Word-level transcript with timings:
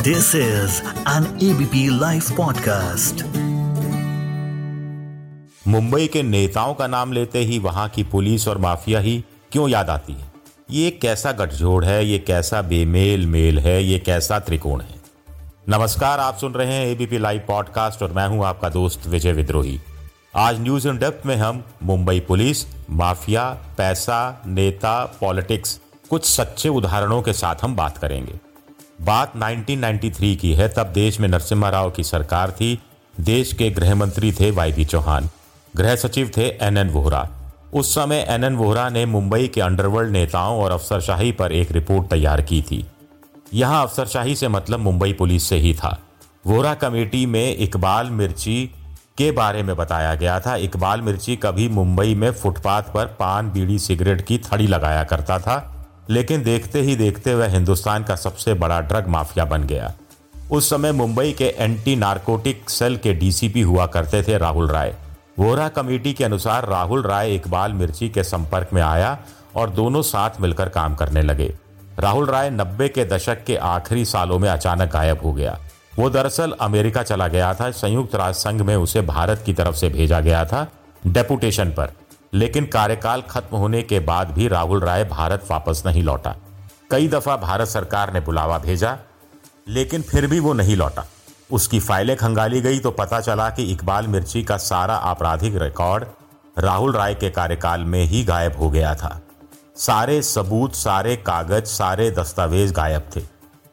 This 0.00 0.26
is 0.34 0.70
an 1.08 1.24
ABP 1.42 2.00
Life 2.00 2.30
podcast. 2.30 3.22
Mumbai 5.68 6.06
के 6.06 6.22
नेताओं 6.22 6.74
का 6.74 6.86
नाम 6.86 7.12
लेते 7.12 7.38
ही 7.38 7.58
वहाँ 7.58 7.88
की 7.88 8.02
पुलिस 8.02 8.48
और 8.48 8.58
माफिया 8.58 9.00
ही 9.00 9.24
क्यों 9.52 9.68
याद 9.68 9.90
आती 9.90 10.12
है? 10.12 10.32
ये 10.70 10.90
कैसा 10.90 11.32
गठजोड़ 11.32 11.84
है? 11.84 12.06
ये 12.06 12.18
कैसा 12.18 12.62
बेमेल 12.62 13.26
मेल 13.26 13.58
है? 13.58 13.84
ये 13.84 13.98
कैसा 13.98 14.38
त्रिकोण 14.38 14.80
है? 14.80 14.94
नमस्कार, 15.68 16.20
आप 16.20 16.36
सुन 16.36 16.52
रहे 16.52 16.72
हैं 16.72 16.86
एबीपी 16.86 17.18
लाइव 17.18 17.42
पॉडकास्ट 17.48 18.02
और 18.02 18.12
मैं 18.12 18.28
हूँ 18.28 18.44
आपका 18.44 18.68
दोस्त 18.68 19.06
विजय 19.06 19.32
विद्रोही। 19.32 19.80
आज 20.36 20.60
न्यूज़ 20.60 20.88
इन 20.88 20.98
डेप्थ 20.98 21.26
में 21.26 21.36
हम 21.36 21.64
मुंबई 21.82 22.20
पुलिस, 22.20 22.66
माफिया, 22.90 23.50
पैसा, 23.78 24.42
नेता, 24.46 25.04
पॉलिटिक्स, 25.20 25.80
कुछ 26.10 26.24
सच्चे 26.24 26.68
उदाहरणों 26.68 27.22
के 27.22 27.32
साथ 27.32 27.56
हम 27.62 27.76
बात 27.76 27.98
करेंगे। 27.98 28.49
बात 29.00 29.32
1993 29.36 30.36
की 30.36 30.54
है, 30.54 30.68
तब 30.68 30.86
देश 30.86 31.20
में 31.20 31.28
नरसिम्हा 31.28 31.70
राव 31.70 31.90
की 31.90 32.04
सरकार 32.04 32.50
थी। 32.50 32.82
देश 33.20 33.52
के 33.52 33.70
गृह 33.70 33.94
मंत्री 33.94 34.32
थे 34.32 34.50
वाई 34.50 34.72
बी 34.72 34.84
चौहान। 34.84 35.28
गृह 35.76 35.96
सचिव 35.96 36.30
थे 36.36 36.42
एन 36.42 36.76
एन 36.76 36.90
वोहरा। 36.90 37.30
उस 37.74 37.94
समय 37.94 38.26
एन 38.28 38.44
एन 38.44 38.56
वोहरा 38.56 38.88
ने 38.88 39.06
मुंबई 39.06 39.48
के 39.48 39.60
अंडरवर्ल्ड 39.60 40.12
नेताओं 40.12 40.60
और 40.60 40.70
अफसरशाही 40.70 41.32
पर 41.32 41.52
एक 41.52 41.72
रिपोर्ट 41.72 42.08
तैयार 42.08 42.42
की 42.42 42.62
थी। 42.62 42.86
यहाँ 43.54 43.82
अफसरशाही 43.82 44.36
से 44.36 44.48
मतलब 44.48 44.80
मुंबई 44.80 45.12
पुलिस 45.12 45.44
से 45.44 45.56
ही 45.56 45.74
था। 45.74 45.98
वोहरा 46.46 46.74
कमेटी 46.74 47.26
में 47.26 47.56
इकबाल 47.56 48.10
मिर्ची 48.10 48.70
के 49.18 49.30
बारे 49.30 49.62
में 49.62 49.76
बताया 49.76 50.14
गया 50.14 50.40
था। 50.40 50.56
इकबाल 50.56 51.00
मिर्ची 51.00 51.36
कभी 51.36 51.68
मुंबई 51.68 52.14
में 52.14 52.30
फुटपाथ 52.30 52.82
पर 52.82 53.06
पान, 53.06 53.50
बीड़ी, 53.50 53.78
सिगरेट 53.78 54.26
की 54.26 54.38
थड़ी 54.38 54.66
लगाया 54.66 55.04
करता 55.04 55.38
था। 55.38 55.79
लेकिन 56.10 56.42
देखते 56.42 56.80
ही 56.80 56.96
देखते 56.96 57.34
वह 57.34 57.48
हिंदुस्तान 57.48 58.04
का 58.04 58.16
सबसे 58.16 58.54
बड़ा 58.54 58.80
ड्रग 58.80 59.08
माफिया 59.08 59.44
बन 59.44 59.64
गया। 59.64 59.92
उस 60.50 60.70
समय 60.70 60.92
मुंबई 60.92 61.32
के 61.32 61.54
एंटी 61.58 61.96
नारकोटिक 61.96 62.70
सेल 62.70 62.96
के 62.96 63.14
डीसीपी 63.14 63.60
हुआ 63.60 63.86
करते 63.86 64.22
थे 64.22 64.38
राहुल 64.38 64.68
राय। 64.68 64.94
वोरा 65.38 65.68
कमेटी 65.68 66.12
के 66.12 66.24
अनुसार 66.24 66.68
राहुल 66.68 67.02
राय, 67.02 67.34
इकबाल 67.34 67.72
मिर्ची 67.72 68.08
के 68.08 68.24
संपर्क 68.24 68.68
में 68.72 68.82
आया 68.82 69.18
और 69.56 69.70
दोनों 69.70 70.02
साथ 70.02 70.30
मिलकर 70.40 70.68
काम 70.68 70.94
करने 70.94 71.22
लगे। 71.22 71.54
राहुल 71.98 72.26
राय 72.26 72.50
नब्बे 72.50 72.88
के 72.88 73.04
दशक 73.04 73.44
के 73.44 73.56
आखिरी 73.56 74.04
सालों 74.04 74.38
में 74.38 74.48
अचानक 74.48 74.92
गायब 74.92 75.20
हो 75.24 75.32
गया। 75.32 75.58
वो 75.98 76.10
दरअसल 76.10 76.54
अमेरिका 76.60 77.02
चला 77.02 77.28
गया 77.28 77.54
था, 77.54 77.70
संयुक्त 77.70 78.14
राष्ट्र 78.14 78.50
संघ 78.50 78.62
में 78.62 78.76
उसे 78.76 79.00
भारत 79.00 79.42
की 79.46 79.52
तरफ़ 79.52 79.76
से 79.76 79.88
भेजा 79.88 80.20
गया 80.20 80.44
था, 80.44 80.66
डेपुटेशन 81.06 81.70
पर। 81.70 81.90
लेकिन 82.32 82.66
कार्यकाल 82.66 83.22
खत्म 83.22 83.56
होने 83.56 83.82
के 83.82 84.00
बाद 84.00 84.30
भी 84.30 84.48
राहुल 84.48 84.80
राय 84.80 85.04
भारत 85.04 85.46
वापस 85.50 85.82
नहीं 85.86 86.02
लौटा। 86.02 86.34
कई 86.90 87.08
दफ़ा 87.08 87.36
भारत 87.36 87.68
सरकार 87.68 88.12
ने 88.12 88.20
बुलावा 88.20 88.58
भेजा, 88.58 88.96
लेकिन 89.68 90.02
फिर 90.02 90.26
भी 90.26 90.40
वो 90.40 90.52
नहीं 90.52 90.76
लौटा। 90.76 91.04
उसकी 91.52 91.80
फाइलें 91.80 92.16
खंगाली 92.16 92.60
गई 92.60 92.78
तो 92.78 92.90
पता 92.90 93.20
चला 93.20 93.48
कि 93.50 93.64
इकबाल 93.64 94.06
मिर्ची 94.06 94.42
का 94.42 94.56
सारा 94.56 94.94
आपराधिक 94.94 95.56
रिकॉर्ड 95.56 96.04
राहुल 96.58 96.92
राय 96.92 97.14
के 97.14 97.30
कार्यकाल 97.30 97.80
में 97.80 98.04
ही 98.04 98.24
गायब 98.24 98.58
हो 98.58 98.70
गया 98.70 98.94
था। 98.94 99.20
सारे 99.76 100.22
सबूत, 100.22 100.74
सारे 100.74 101.16
कागज़, 101.16 101.64
सारे 101.64 102.10
दस्तावेज़ 102.10 102.72
गायब 102.72 103.08
थे। 103.16 103.20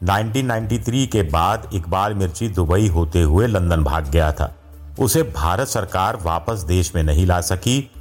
1993 0.03 1.05
के 1.08 1.23
बाद 1.23 1.69
इकबाल 1.73 2.14
मिर्ची 2.14 2.47
दुबई 2.49 2.88
होते 2.88 3.21
हुए 3.21 3.47
लंदन 3.47 3.83
भाग 3.83 4.08
गया 4.08 4.31
था। 4.31 4.53
उसे 4.99 5.23
भारत 5.23 5.67
सरकार 5.67 6.16
वापस 6.16 6.59
देश 6.59 6.95
में 6.95 7.03
नहीं 7.03 7.25
ला 7.25 7.42
सकी 7.42 7.92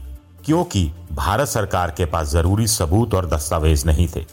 क्योंकि 0.47 0.91
भारत 1.13 1.49
सरकार 1.49 1.91
के 1.91 2.05
पास 2.05 2.29
ज़रूरी 2.29 2.67
सबूत 2.67 3.15
और 3.15 3.27
दस्तावेज़ 3.27 3.87
नहीं 3.87 4.09
थे। 4.17 4.25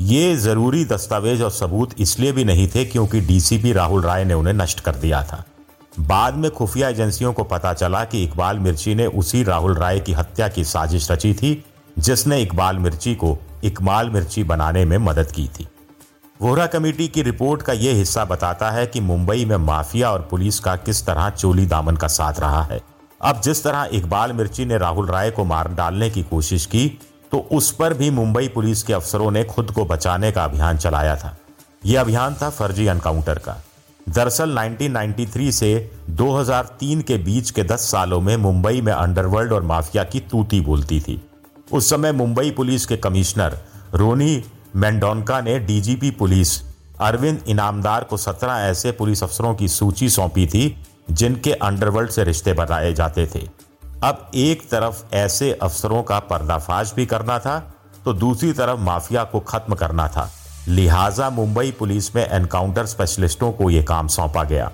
ये 0.00 0.36
ज़रूरी 0.36 0.84
दस्तावेज़ 0.84 1.42
और 1.42 1.50
सबूत 1.50 1.90
इसलिए 2.00 2.32
भी 2.32 2.44
नहीं 2.44 2.68
थे 2.68 2.84
क्योंकि 2.84 3.20
डीसीपी 3.20 3.72
राहुल 3.72 4.02
राय 4.02 4.24
ने 4.24 4.34
उन्हें 4.34 4.54
नष्ट 4.54 4.80
कर 4.80 4.94
दिया 4.94 5.22
था। 5.22 5.44
बाद 6.00 6.34
में 6.34 6.50
खुफिया 6.50 6.88
एजेंसियों 6.88 7.32
को 7.32 7.44
पता 7.44 7.72
चला 7.72 8.04
कि 8.04 8.24
इकबाल 8.24 8.58
मिर्ची 8.58 8.94
ने 8.94 9.06
उसी 9.06 9.42
राहुल 9.42 9.74
राय 9.74 10.00
की 10.00 10.12
हत्या 10.12 10.48
की 10.48 10.64
साजिश 10.64 11.10
रची 11.10 11.34
थी, 11.34 11.64
जिसने 11.98 12.40
इकबाल 12.42 12.78
मिर्ची 12.78 13.14
को 13.14 13.38
इकबाल 13.64 14.10
मिर्ची 14.10 14.44
बनाने 14.44 14.84
में 14.84 14.98
मदद 14.98 15.32
की 15.32 15.48
थी। 15.48 15.68
वोहरा 16.42 16.66
कमेटी 16.66 17.08
की 17.08 17.22
रिपोर्ट 17.22 17.62
का 17.62 17.72
यह 17.72 17.94
हिस्सा 17.94 18.24
बताता 18.24 18.70
है 18.70 18.86
कि 18.86 19.00
मुंबई 19.00 19.44
में 19.44 19.56
माफिया 19.56 20.10
और 20.10 20.28
पुलिस 20.30 20.60
का 20.60 20.76
किस 20.76 21.06
तरह 21.06 21.30
चोली 21.30 21.66
दामन 21.66 21.96
का 21.96 22.08
साथ 22.08 22.40
रहा 22.40 22.62
है। 22.62 22.80
अब 23.20 23.40
जिस 23.40 23.64
तरह 23.64 23.88
इकबाल 23.92 24.32
मिर्ची 24.32 24.64
ने 24.64 24.78
राहुल 24.78 25.06
राय 25.06 25.30
को 25.30 25.44
मार 25.44 25.68
डालने 25.68 26.10
की 26.10 26.22
कोशिश 26.22 26.66
की 26.66 26.98
तो 27.32 27.38
उस 27.52 27.70
पर 27.72 27.94
भी 27.94 28.10
मुंबई 28.10 28.48
पुलिस 28.48 28.82
के 28.82 28.92
अफसरों 28.92 29.30
ने 29.30 29.44
खुद 29.44 29.70
को 29.70 29.84
बचाने 29.84 30.32
का 30.32 30.44
अभियान 30.44 30.78
चलाया 30.78 31.16
था। 31.16 31.36
यह 31.86 32.00
अभियान 32.00 32.34
था 32.34 32.50
फर्जी 32.50 32.86
एनकाउंटर 32.86 33.38
का। 33.38 33.56
दरअसल 34.08 34.58
1993 34.58 35.50
से 35.52 35.90
2003 36.10 37.02
के 37.02 37.16
बीच 37.16 37.50
के 37.50 37.62
10 37.62 37.90
सालों 37.90 38.20
में 38.20 38.36
मुंबई 38.36 38.80
में 38.80 38.92
अंडरवर्ल्ड 38.92 39.52
और 39.52 39.62
माफिया 39.62 40.04
की 40.04 40.20
तूती 40.20 40.60
बोलती 40.60 41.00
थी। 41.00 41.22
उस 41.72 41.90
समय 41.90 42.12
मुंबई 42.12 42.50
पुलिस 42.50 42.86
के 42.86 42.96
कमिश्नर 42.96 43.58
रोनी 43.94 44.44
मेंडोनका 44.76 45.40
ने 45.40 45.58
डीजीपी 45.58 46.10
पुलिस 46.10 46.60
अरविंद 47.00 47.42
इनामदार 47.48 48.04
को 48.04 48.16
17 48.16 48.60
ऐसे 48.60 48.92
पुलिस 48.92 49.22
अफसरों 49.22 49.54
की 49.54 49.68
सूची 49.68 50.08
सौंपी 50.08 50.46
थी 50.46 50.84
जिनके 51.10 51.52
अंडरवर्ल्ड 51.52 52.10
से 52.10 52.24
रिश्ते 52.24 52.52
बताए 52.52 52.92
जाते 52.92 53.26
थे। 53.26 53.46
अब 54.04 54.30
एक 54.34 54.68
तरफ़ 54.70 55.02
ऐसे 55.14 55.52
अफसरों 55.52 56.02
का 56.02 56.18
पर्दाफाश 56.20 56.92
भी 56.94 57.06
करना 57.06 57.38
था 57.38 57.58
तो 58.04 58.12
दूसरी 58.12 58.52
तरफ़ 58.52 58.80
माफिया 58.80 59.24
को 59.24 59.40
खत्म 59.40 59.74
करना 59.74 60.08
था। 60.08 60.30
लिहाजा 60.68 61.30
मुंबई 61.30 61.70
पुलिस 61.70 62.14
में 62.16 62.26
एनकाउंटर 62.28 62.86
स्पेशलिस्टों 62.86 63.52
को 63.52 63.70
यह 63.70 63.84
काम 63.84 64.08
सौंपा 64.08 64.44
गया। 64.44 64.70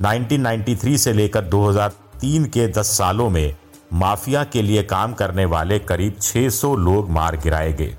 1993 0.00 0.96
से 0.98 1.12
लेकर 1.12 1.44
2003 1.44 2.44
के 2.44 2.66
10 2.68 2.96
सालों 2.98 3.28
में 3.30 3.56
माफिया 3.92 4.44
के 4.44 4.62
लिए 4.62 4.82
काम 4.82 5.14
करने 5.14 5.44
वाले 5.44 5.78
करीब 5.78 6.16
600 6.20 6.74
लोग 6.76 7.10
मार 7.10 7.36
गिराए 7.36 7.72
गए। 7.72 7.96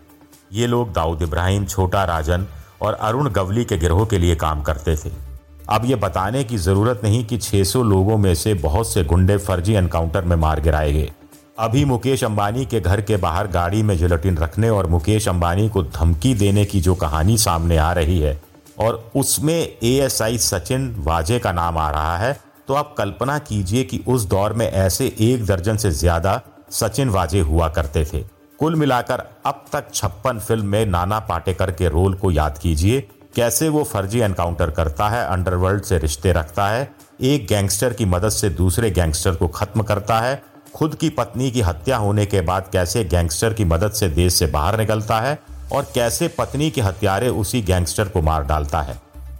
ये 0.53 0.67
लोग 0.67 0.93
दाऊद 0.93 1.21
इब्राहिम, 1.21 1.65
छोटा 1.65 2.03
राजन 2.03 2.45
और 2.81 2.93
अरुण 2.93 3.29
गवली 3.29 3.65
के 3.65 3.77
गिरोह 3.77 4.05
के 4.05 4.17
लिए 4.17 4.35
काम 4.35 4.61
करते 4.61 4.95
थे। 4.95 5.28
अब 5.69 5.83
ये 5.85 5.95
बताने 5.95 6.43
की 6.43 6.57
ज़रूरत 6.57 7.01
नहीं 7.03 7.23
कि 7.25 7.37
600 7.37 7.83
लोगों 7.83 8.17
में 8.17 8.33
से 8.35 8.53
बहुत 8.53 8.87
से 8.87 9.03
गुंडे 9.03 9.37
फर्जी 9.37 9.73
एनकाउंटर 9.73 10.21
में 10.21 10.35
मार 10.35 10.59
गिराए 10.59 10.93
गए। 10.93 11.11
अभी 11.59 11.83
मुकेश 11.85 12.23
अंबानी 12.23 12.65
के 12.65 12.79
घर 12.79 13.01
के 13.01 13.17
बाहर 13.17 13.47
गाड़ी 13.47 13.81
में 13.83 13.95
जिलेटिन 13.97 14.37
रखने 14.37 14.69
और 14.69 14.87
मुकेश 14.87 15.27
अंबानी 15.27 15.67
को 15.69 15.83
धमकी 15.83 16.33
देने 16.35 16.63
की 16.65 16.81
जो 16.81 16.95
कहानी 16.95 17.37
सामने 17.37 17.77
आ 17.77 17.91
रही 17.93 18.19
है 18.19 18.39
और 18.79 19.11
उसमें 19.15 19.53
एएसआई 19.53 20.37
सचिन 20.37 20.93
वाजे 20.99 21.39
का 21.39 21.51
नाम 21.51 21.77
आ 21.77 21.89
रहा 21.91 22.17
है 22.17 22.39
तो 22.67 22.73
आप 22.73 22.95
कल्पना 22.97 23.37
कीजिए 23.41 23.83
कि 23.83 24.03
उस 24.07 24.25
दौर 24.29 24.53
में 24.53 24.65
ऐसे 24.65 25.13
एक 25.21 25.45
दर्जन 25.45 25.77
से 25.77 25.91
ज़्यादा 25.91 26.41
सचिन 26.71 27.09
वाजे 27.09 27.39
हुआ 27.41 27.67
करते 27.69 28.05
थे। 28.05 28.23
कुल 28.59 28.75
मिलाकर 28.75 29.23
अब 29.45 29.63
तक 29.73 29.93
छप्पन 29.93 30.39
फ़िल्म 30.39 30.65
में 30.65 30.85
नाना 30.87 31.19
पाटेकर 31.19 31.71
के 31.71 31.89
रोल 31.89 32.13
को 32.13 32.31
याद 32.31 32.57
कीजिए। 32.57 33.07
कैसे 33.35 33.69
वो 33.69 33.83
फर्जी 33.83 34.19
एनकाउंटर 34.19 34.71
करता 34.71 35.09
है, 35.09 35.25
अंडरवर्ल्ड 35.25 35.83
से 35.83 35.97
रिश्ते 35.97 36.31
रखता 36.31 36.67
है, 36.67 36.91
एक 37.21 37.47
गैंगस्टर 37.47 37.93
की 37.93 38.05
मदद 38.05 38.29
से 38.29 38.49
दूसरे 38.49 38.91
गैंगस्टर 38.91 39.35
को 39.35 39.47
खत्म 39.47 39.83
करता 39.83 40.19
है, 40.19 40.43
खुद 40.75 40.95
की 40.95 41.09
पत्नी 41.09 41.51
की 41.51 41.61
हत्या 41.61 41.97
होने 41.97 42.25
के 42.25 42.41
बाद 42.41 42.69
कैसे 42.73 43.03
गैंगस्टर 43.05 43.53
की 43.53 43.65
मदद 43.65 43.91
से 43.91 44.09
देश 44.09 44.33
से 44.33 44.45
बाहर 44.45 44.77
निकलता 44.77 45.19
है 45.19 45.39
और 45.71 45.91
कैसे 45.95 46.27
पत्नी 46.27 46.71
के 46.71 46.81
हत्यारे 46.81 47.29
उसी 47.29 47.61
गैंगस्टर 47.61 48.07
को 48.07 48.21
मार 48.21 48.43
डालता 48.43 48.81
है। 48.81 48.99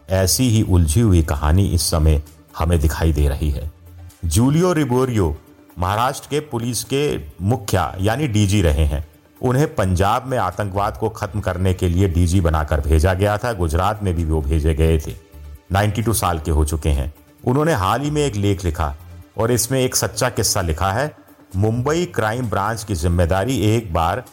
ऐसी 0.09 0.50
ही 0.50 0.61
उलझी 0.61 1.01
हुई 1.01 1.23
कहानी 1.23 1.67
इस 1.67 1.81
समय 1.81 2.21
हमें 2.57 2.79
दिखाई 2.79 3.13
दे 3.13 3.27
रही 3.29 3.51
है। 3.51 3.71
जूलियो 4.25 4.73
रिबोरियो 4.73 5.38
महाराष्ट्र 5.79 6.27
के 6.31 6.39
पुलिस 6.39 6.83
के 6.83 7.21
मुखिया 7.41 7.95
यानी 8.00 8.27
डीजी 8.27 8.61
रहे 8.61 8.85
हैं। 8.85 9.08
उन्हें 9.41 9.75
पंजाब 9.75 10.25
में 10.25 10.38
आतंकवाद 10.38 10.97
को 10.97 11.09
खत्म 11.09 11.39
करने 11.39 11.73
के 11.73 11.89
लिए 11.89 12.07
डीजी 12.07 12.41
बनाकर 12.41 12.81
भेजा 12.81 13.13
गया 13.13 13.38
था। 13.38 13.53
गुजरात 13.53 14.03
में 14.03 14.13
भी 14.15 14.25
वो 14.25 14.41
भेजे 14.41 14.74
गए 14.74 14.97
थे। 14.97 15.13
92 15.74 16.13
साल 16.13 16.39
के 16.39 16.51
हो 16.51 16.65
चुके 16.65 16.89
हैं। 16.89 17.13
उन्होंने 17.47 17.74
हाल 17.74 18.01
ही 18.01 18.12
में 18.12 18.21
एक 18.25 18.36
लेख 18.36 18.65
लिखा 18.65 18.95
और 19.38 19.51
इसमें 19.51 19.80
एक 19.81 19.95
सच्चा 19.95 20.30
किस्सा 20.30 20.62
लिखा 20.62 20.91
है। 20.91 21.12
मुंबई 21.56 22.06
क्राइम 22.06 22.50
ब्रांच 22.50 22.83
की 22.83 22.95
ज़िम्मेदारी 22.95 23.59
एक 23.68 23.94
बार 23.94 24.24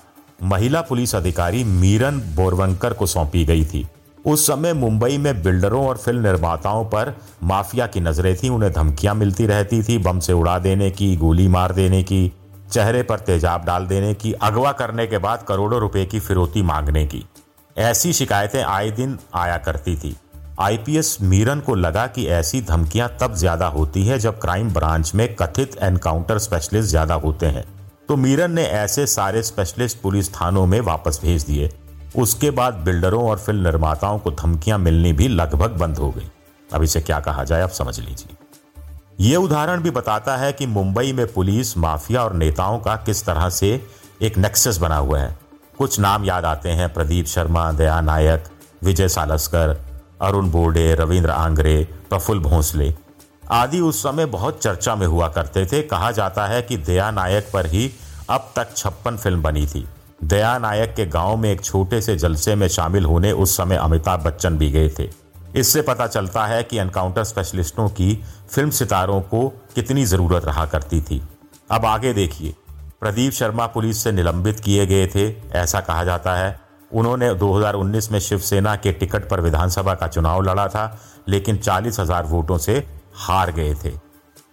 महिला 0.43 0.81
पुलिस 0.81 1.15
अधिकारी 1.15 1.65
मीरन 1.65 2.21
बोरवंकर 2.37 2.93
को 2.93 3.07
सौंपी 3.07 3.45
गई 3.45 3.65
थी। 3.65 3.87
उस 4.27 4.47
समय 4.47 4.73
मुंबई 4.73 5.19
में 5.19 5.43
बिल्डरों 5.43 5.87
और 5.87 5.97
फ़िल्म 5.97 6.23
निर्माताओं 6.23 6.85
पर 6.85 7.15
माफिया 7.43 7.87
की 7.87 8.01
नज़रें 8.01 8.35
थी। 8.37 8.49
उन्हें 8.49 8.73
धमकियाँ 8.73 9.15
मिलती 9.15 9.47
रहती 9.47 9.83
थी 9.83 9.99
बम 9.99 10.19
से 10.21 10.33
उड़ा 10.33 10.59
देने 10.59 10.91
की, 10.91 11.17
गोली 11.17 11.49
मार 11.49 11.73
देने 11.73 12.03
की। 12.03 12.33
चेहरे 12.67 13.03
पर 13.03 13.19
तेजाब 13.21 13.65
डाल 13.65 13.87
देने 13.87 14.13
की, 14.15 14.33
अगवा 14.33 14.73
करने 14.73 15.07
के 15.07 15.19
बाद 15.19 15.43
करोड़ों 15.43 15.81
रुपए 15.81 16.05
की 16.05 16.21
फिरौती 16.21 16.63
मांगने 16.63 17.05
की। 17.07 17.25
ऐसी 17.77 18.13
शिकायतें 18.13 18.63
आए 18.63 18.91
दिन 18.91 19.19
आया 19.35 19.57
करती 19.59 19.97
थी। 19.97 20.15
आईपीएस 20.61 21.17
मीरन 21.23 21.61
को 21.61 21.75
लगा 21.75 22.07
कि 22.07 22.27
ऐसी 22.27 22.61
धमकियाँ 22.61 23.09
तब 23.21 23.35
ज़्यादा 23.35 23.67
होती 23.69 24.05
है 24.07 24.19
जब 24.19 24.39
क्राइम 24.41 24.73
ब्रांच 24.73 25.15
में 25.15 25.35
कथित 25.35 25.77
एनकाउंटर 25.83 26.39
स्पेशलिस्ट 26.39 26.89
ज़्यादा 26.91 27.15
होते 27.15 27.47
हैं। 27.47 27.65
तो 28.09 28.17
मीरन 28.17 28.53
ने 28.53 28.65
ऐसे 28.65 29.07
सारे 29.07 29.43
स्पेशलिस्ट 29.43 30.01
पुलिस 30.01 30.33
थानों 30.35 30.65
में 30.67 30.81
वापस 30.81 31.21
भेज 31.23 31.45
दिए। 31.45 31.71
उसके 32.17 32.51
बाद 32.51 32.75
बिल्डरों 32.85 33.23
और 33.25 33.39
फ़िल्म 33.39 33.63
निर्माताओं 33.63 34.19
को 34.19 34.31
धमकियाँ 34.33 34.79
मिलनी 34.79 35.13
भी 35.13 35.29
लगभग 35.29 35.79
बंद 35.79 35.99
हो 35.99 36.11
गई। 36.11 36.31
अब 36.71 36.83
इसे 36.83 37.01
क्या 37.01 37.21
कहा 37.21 37.45
जाए, 37.45 37.63
आप 37.63 37.71
समझ 37.71 37.99
लीजिए। 38.01 38.37
ये 39.21 39.37
उदाहरण 39.37 39.81
भी 39.81 39.91
बताता 39.91 40.37
है 40.37 40.53
कि 40.53 40.67
मुंबई 40.67 41.13
में 41.13 41.33
पुलिस, 41.33 41.79
माफिया 41.79 42.25
और 42.25 42.33
नेताओं 42.33 42.79
का 42.79 42.97
किस 42.97 43.25
तरह 43.25 43.49
से 43.49 43.87
एक 44.23 44.39
नेक्सस 44.39 44.79
बना 44.79 44.97
हुआ 44.97 45.19
है। 45.19 45.39
कुछ 45.79 46.01
नाम 46.01 46.25
याद 46.25 46.45
आते 46.45 46.69
हैं, 46.69 46.95
प्रदीप 46.95 47.27
शर्मा, 47.27 47.73
दया 47.73 48.01
नायक, 48.01 48.45
विजय 48.85 49.09
सालस्कर, 49.09 49.81
अरुण 50.23 50.51
बोर्डे, 50.51 50.95
रविंद्र 50.95 51.31
आंग्रे, 51.31 51.89
प्रफुल्ल 52.11 52.41
भोंसले। 52.41 52.95
आदि 53.51 53.81
उस 53.81 54.03
समय 54.03 54.27
बहुत 54.27 54.63
चर्चा 54.63 54.97
में 54.97 55.07
हुआ 55.07 55.29
करते 55.29 55.67
थे। 55.67 55.83
कहा 55.83 56.11
जाता 56.11 56.47
है 56.47 56.63
कि 56.63 56.77
दया 56.77 57.11
नायक 57.11 57.51
पर 57.53 57.67
ही 57.67 57.93
अब 58.31 58.53
तक 58.57 58.77
छप्पन 58.77 59.17
फ़िल्म 59.17 59.43
बनी 59.43 59.67
थी। 59.67 59.89
दया 60.25 60.59
नायक 60.59 60.95
के 60.95 61.07
गाँव 61.07 61.37
में 61.37 61.53
एक 61.53 61.65
छोटे 61.65 62.01
से 62.01 62.17
जलसे 62.17 62.55
में 62.55 62.69
शामिल 62.69 63.05
होने 63.05 63.33
उस 63.33 63.57
समय 63.57 63.77
अमिताभ 63.77 64.23
बच्चन 64.23 64.59
भी 64.59 64.71
गए 64.71 64.89
थे। 64.89 65.26
इससे 65.57 65.83
पता 65.83 66.07
चलता 66.07 66.45
है 66.47 66.63
कि 66.63 66.79
एनकाउंटर 66.79 67.25
स्पेशलिस्टों 67.25 67.89
की 67.89 68.15
फ़िल्म 68.51 68.71
सितारों 68.71 69.21
को 69.21 69.49
कितनी 69.75 70.05
ज़रूरत 70.05 70.45
रहा 70.45 70.67
करती 70.67 71.01
थी। 71.01 71.23
अब 71.71 71.85
आगे 71.85 72.13
देखिए। 72.13 72.55
प्रदीप 73.01 73.33
शर्मा 73.33 73.67
पुलिस 73.67 74.03
से 74.05 74.13
निलंबित 74.13 74.61
किए 74.61 74.87
गए 74.87 75.07
थे, 75.07 75.29
ऐसा 75.53 75.81
कहा 75.81 76.05
जाता 76.05 76.35
है। 76.35 76.59
उन्होंने 76.93 77.33
2019 77.35 78.11
में 78.13 78.19
शिवसेना 78.19 78.75
के 78.77 78.93
टिकट 78.93 79.29
पर 79.29 79.41
विधानसभा 79.41 79.95
का 79.95 80.07
चुनाव 80.07 80.43
लड़ा 80.43 80.67
था, 80.69 80.99
लेकिन 81.29 81.57
चालीस 81.57 82.01
हज़ार 82.01 82.25
वोटों 82.25 82.59
से 82.59 82.87
हार 83.15 83.53
गए 83.53 83.75
थे। 83.75 83.93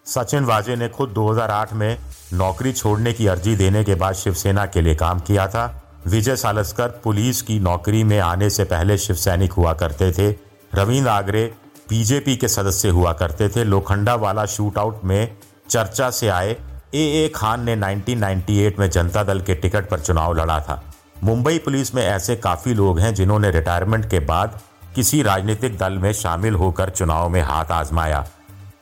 सचिन 0.05 0.45
वाजे 0.45 0.75
ने 0.75 0.89
खुद 0.89 1.09
2008 1.09 1.73
में 1.73 1.97
नौकरी 2.33 2.73
छोड़ने 2.73 3.13
की 3.13 3.27
अर्जी 3.27 3.55
देने 3.55 3.83
के 3.83 3.95
बाद 3.95 4.13
शिवसेना 4.13 4.65
के 4.65 4.81
लिए 4.81 4.95
काम 4.95 5.19
किया 5.19 5.47
था। 5.47 5.65
विजय 6.07 6.35
सालस्कर 6.35 6.87
पुलिस 7.03 7.41
की 7.41 7.59
नौकरी 7.59 8.03
में 8.03 8.19
आने 8.19 8.49
से 8.49 8.63
पहले 8.63 8.97
शिव 8.97 9.15
सैनिक 9.15 9.53
हुआ 9.53 9.73
करते 9.73 10.11
थे। 10.11 10.52
रविंद्र 10.75 11.09
आगरे 11.09 11.43
बीजेपी 11.89 12.35
के 12.35 12.47
सदस्य 12.47 12.89
हुआ 12.89 13.13
करते 13.13 13.49
थे। 13.49 13.63
लोखंडा 13.63 14.15
वाला 14.15 14.45
शूट 14.45 14.77
आउट 14.77 15.03
में 15.03 15.37
चर्चा 15.69 16.09
से 16.09 16.27
आए 16.27 16.51
ए 16.95 17.03
ए 17.17 17.31
खान 17.35 17.63
ने 17.63 17.75
1998 17.75 18.79
में 18.79 18.89
जनता 18.89 19.23
दल 19.23 19.41
के 19.41 19.55
टिकट 19.55 19.89
पर 19.89 19.99
चुनाव 19.99 20.33
लड़ा 20.33 20.59
था। 20.59 20.83
मुंबई 21.23 21.57
पुलिस 21.57 21.93
में 21.95 22.03
ऐसे 22.03 22.35
काफ़ी 22.35 22.73
लोग 22.73 22.99
हैं 22.99 23.13
जिन्होंने 23.13 23.51
रिटायरमेंट 23.51 24.09
के 24.09 24.19
बाद 24.19 24.59
किसी 24.95 25.21
राजनीतिक 25.23 25.77
दल 25.77 25.93
में 25.93 26.11
शामिल 26.13 26.53
होकर 26.53 26.89
चुनाव 26.89 27.29
में 27.29 27.41
हाथ 27.41 27.65
आजमाया। 27.65 28.25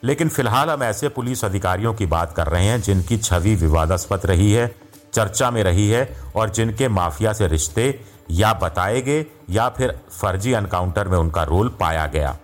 लेकिन 0.03 0.29
फ़िलहाल 0.29 0.69
हम 0.69 0.83
ऐसे 0.83 1.09
पुलिस 1.09 1.45
अधिकारियों 1.45 1.93
की 1.93 2.05
बात 2.05 2.33
कर 2.33 2.47
रहे 2.47 2.65
हैं 2.65 2.81
जिनकी 2.81 3.17
छवि 3.17 3.55
विवादास्पद 3.55 4.21
रही 4.25 4.51
है, 4.51 4.75
चर्चा 5.13 5.51
में 5.51 5.63
रही 5.63 5.89
है 5.89 6.17
और 6.35 6.49
जिनके 6.49 6.87
माफिया 6.87 7.33
से 7.33 7.47
रिश्ते 7.47 7.89
या 8.31 8.53
बताए 8.53 9.01
गए 9.01 9.25
या 9.49 9.69
फिर 9.69 9.99
फर्जी 10.11 10.51
एनकाउंटर 10.51 11.07
में 11.07 11.17
उनका 11.17 11.43
रोल 11.43 11.69
पाया 11.79 12.05
गया। 12.05 12.37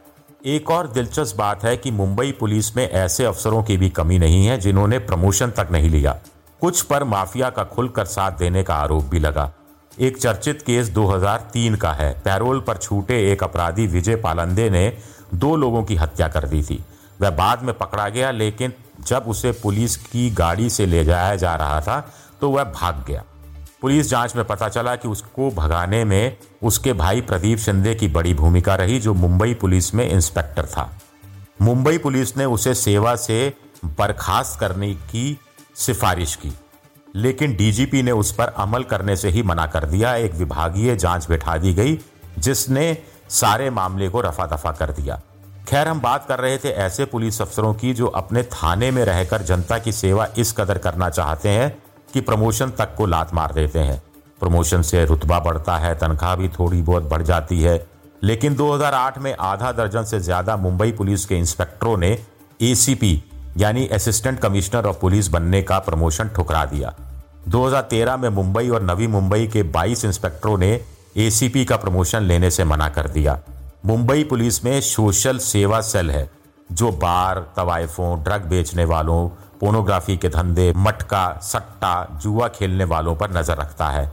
एक 0.46 0.72
और 0.72 0.88
दिलचस्प 0.88 1.38
बात 1.38 1.64
है 1.64 1.76
कि 1.78 1.92
मुंबई 1.92 2.32
पुलिस 2.32 2.76
में 2.78 2.90
ऐसे 2.90 3.26
अफसरों 3.26 3.64
की 3.64 3.78
भी 3.78 3.90
कमी 3.90 4.20
नहीं 4.20 4.46
है 4.46 4.58
जिन्होंने 4.60 5.00
प्रमोशन 5.00 5.52
तक 5.52 5.68
नहीं 5.72 5.90
लिया। 5.90 6.18
कुछ 6.62 6.82
पर 6.82 7.04
माफिया 7.04 7.50
का 7.50 7.64
खुलकर 7.64 8.06
साथ 8.06 8.32
देने 8.32 8.64
का 8.64 8.76
आरोप 8.76 9.04
भी 9.04 9.20
लगा। 9.20 9.52
एक 10.00 10.18
चर्चित 10.18 10.62
केस 10.62 10.90
2003 10.90 11.76
का 11.76 11.92
है। 11.94 12.12
पैरोल 12.26 12.60
पर 12.60 12.78
छूटे 12.78 13.32
एक 13.32 13.44
अपराधी 13.44 13.88
विजय 13.88 14.16
पालंदे 14.16 14.70
ने 14.70 14.98
दो 15.36 15.56
लोगों 15.56 15.84
की 15.84 15.96
हत्या 15.96 16.28
कर 16.28 16.48
दी 16.48 16.62
थी। 16.64 16.84
वह 17.22 17.30
बाद 17.30 17.64
में 17.64 17.74
पकड़ा 17.78 18.10
गया, 18.10 18.32
लेकिन 18.32 18.74
जब 19.00 19.24
उसे 19.28 19.52
पुलिस 19.52 19.96
की 19.98 20.30
गाड़ी 20.32 20.70
से 20.70 20.86
ले 20.86 21.04
जाया 21.06 21.36
जा 21.36 21.56
रहा 21.56 21.82
था 21.82 22.00
तो 22.42 22.50
वह 22.50 22.64
भाग 22.64 23.04
गया। 23.08 23.24
पुलिस 23.82 24.10
जाँच 24.10 24.36
में 24.36 24.44
पता 24.46 24.68
चला 24.70 24.96
कि 24.96 25.08
उसको 25.08 25.50
भगाने 25.52 26.04
में 26.06 26.38
उसके 26.64 26.94
भाई 26.94 27.22
प्रदीप 27.22 27.58
शिंदे 27.58 27.94
की 27.96 28.08
बड़ी 28.08 28.34
भूमिका 28.34 28.76
रही, 28.76 29.00
जो 29.00 29.14
मुंबई 29.14 29.54
पुलिस 29.54 29.94
में 29.96 30.10
इंस्पेक्टर 30.10 30.66
था। 30.66 30.90
मुंबई 31.62 31.98
पुलिस 31.98 32.36
ने 32.38 32.46
उसे 32.46 32.74
सेवा 32.74 33.16
से 33.16 33.54
बर्खास्त 33.86 34.60
करने 34.60 34.94
की 34.94 35.40
सिफारिश 35.76 36.36
की, 36.36 36.54
लेकिन 37.16 37.56
डीजीपी 37.56 38.02
ने 38.04 38.12
उस 38.12 38.32
पर 38.32 38.54
अमल 38.58 38.84
करने 38.84 39.16
से 39.16 39.30
ही 39.30 39.44
मना 39.44 39.66
कर 39.68 39.86
दिया। 39.86 40.16
एक 40.16 40.34
विभागीय 40.34 40.96
जाँच 40.96 41.28
बैठा 41.30 41.58
दी 41.58 41.74
गई, 41.74 42.00
जिसने 42.40 42.98
सारे 43.30 43.70
मामले 43.70 44.10
को 44.10 44.22
रफा 44.22 44.46
दफ़ा 44.48 44.72
कर 44.72 44.92
दिया। 44.92 45.22
खैर, 45.68 45.88
हम 45.88 46.00
बात 46.02 46.26
कर 46.28 46.40
रहे 46.40 46.58
थे 46.58 46.70
ऐसे 46.70 47.06
पुलिस 47.06 47.42
अफसरों 47.42 47.74
की, 47.74 47.94
जो 47.94 48.08
अपने 48.08 48.44
थाने 48.44 48.92
में 48.92 49.04
रहकर 49.06 49.42
जनता 49.42 49.78
की 49.78 49.92
सेवा 49.92 50.28
इस 50.38 50.52
कदर 50.52 50.78
करना 50.78 51.10
चाहते 51.10 51.50
हैं 51.50 51.76
कि 52.18 52.22
प्रमोशन 52.22 52.70
तक 52.70 52.96
को 52.96 53.06
लात 53.06 53.34
मार 53.34 53.52
देते 53.54 53.80
हैं। 53.80 54.02
प्रमोशन 54.40 54.82
से 54.82 55.06
रुतबा 55.06 55.40
बढ़ता 55.40 55.78
है, 55.78 55.94
तनख्वाह 55.96 56.36
भी 56.36 56.48
थोड़ी 56.50 56.82
बहुत 56.82 57.04
बढ़ 57.04 57.22
जाती 57.22 57.62
है। 57.62 57.76
लेकिन 58.24 58.56
2008 58.56 59.18
में 59.18 59.36
आधा 59.40 59.72
दर्जन 59.72 60.04
से 60.04 60.20
ज़्यादा 60.20 60.56
मुंबई 60.58 60.92
पुलिस 60.92 61.26
के 61.26 61.36
इंस्पेक्टरों 61.36 61.98
ने 61.98 62.10
एसीपी 62.62 63.24
यानी 63.58 63.88
असिस्टेंट 63.88 64.40
कमिश्नर 64.40 64.86
ऑफ़ 64.86 65.00
पुलिस 65.00 65.28
बनने 65.28 65.62
का 65.62 65.80
प्रमोशन 65.80 66.30
ठुकरा 66.30 66.66
दिया। 66.66 66.94
2013 67.48 68.18
में 68.18 68.30
मुंबई 68.30 68.70
और 68.70 68.84
नवी 68.84 69.08
मुंबई 69.08 69.48
के 69.48 69.64
22 69.72 70.06
इंस्पेक्टरों 70.06 70.58
ने 70.58 70.80
एसीपी 71.18 71.66
का 71.66 71.78
प्रमोशन 71.78 72.24
लेने 72.24 72.52
से 72.52 72.64
मना 72.64 72.90
कर 72.90 73.08
दिया। 73.10 73.40
मुंबई 73.86 74.24
पुलिस 74.24 74.64
में 74.66 74.82
सोशल 74.82 75.38
सेवा 75.38 75.82
सेल 75.82 76.12
है। 76.12 76.30
जो 76.72 76.92
बार, 76.92 77.40
तवायफों, 77.56 78.24
ड्रग 78.24 78.42
बेचने 78.42 78.86
वालों 78.86 79.28
पोनोग्राफी 79.60 80.18
के 80.18 80.30
धंधे, 80.30 80.72
मटका, 80.78 81.40
सट्टा, 81.44 82.20
जुआ 82.22 82.48
खेलने 82.48 82.84
वालों 82.84 83.16
पर 83.16 83.38
नज़र 83.38 83.58
रखता 83.58 83.90
है। 83.90 84.12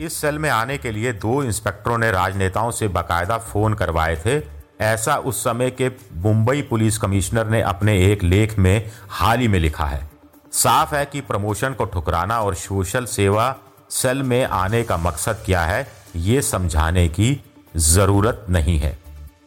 इस 0.00 0.20
सेल 0.20 0.38
में 0.38 0.48
आने 0.50 0.78
के 0.78 0.90
लिए 0.90 1.12
दो 1.12 1.42
इंस्पेक्टरों 1.42 1.98
ने 1.98 2.10
राजनेताओं 2.10 2.70
से 2.70 2.88
बाकायदा 2.88 3.38
फ़ोन 3.38 3.74
करवाए 3.74 4.16
थे। 4.16 4.40
ऐसा 4.80 5.16
उस 5.16 5.42
समय 5.44 5.70
के 5.70 5.90
मुंबई 6.14 6.62
पुलिस 6.62 6.98
कमिश्नर 6.98 7.46
ने 7.46 7.60
अपने 7.62 7.98
एक 8.04 8.22
लेख 8.22 8.58
में 8.58 8.90
हाल 9.10 9.38
ही 9.38 9.48
में 9.48 9.58
लिखा 9.58 9.84
है। 9.84 10.08
साफ़ 10.52 10.94
है 10.94 11.04
कि 11.06 11.20
प्रमोशन 11.20 11.74
को 11.74 11.84
ठुकराना 11.84 12.40
और 12.40 12.54
सोशल 12.54 13.04
सेवा 13.04 13.54
सेल 13.90 14.22
में 14.22 14.44
आने 14.44 14.82
का 14.82 14.96
मकसद 14.96 15.42
क्या 15.46 15.62
है, 15.62 15.86
ये 16.16 16.42
समझाने 16.42 17.08
की 17.08 17.40
ज़रूरत 17.76 18.46
नहीं 18.50 18.78
है। 18.78 18.98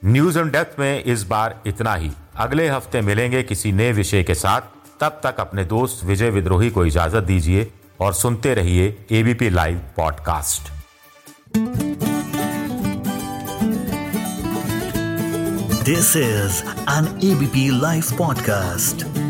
न्यूज़ 0.06 0.40
एंड 0.40 0.52
डेप्थ 0.52 0.80
में 0.80 1.04
इस 1.04 1.24
बार 1.24 1.56
इतना 1.66 1.96
ही। 1.96 2.12
अगले 2.38 2.68
हफ़्ते 2.70 3.02
मिलेंगे 3.02 3.44
किसी 3.44 3.72
नए 3.72 3.92
विषय 3.92 4.24
के 4.24 4.36
साथ 4.36 4.62
तब 5.02 5.20
तक 5.24 5.40
अपने 5.40 5.66
दोस्त 5.66 6.04
विजय 6.06 6.30
विद्रोही 6.30 6.70
को 6.70 6.86
इजाज़त 6.86 7.24
दीजिए 7.24 7.72
और 8.02 8.14
सुनते 8.14 8.54
रहिए 8.54 9.06
ABP 9.12 9.50
live 9.50 9.82
podcast 9.98 10.72
this 15.84 16.16
is 16.18 16.64
an 16.90 17.20
ABP 17.32 17.70
live 17.82 18.02
podcast. 18.02 19.23